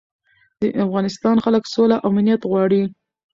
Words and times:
د 0.61 0.63
افغانستان 0.85 1.35
خلک 1.45 1.63
سوله 1.73 1.95
او 1.99 2.07
امنیت 2.13 2.41
غواړي. 2.49 2.81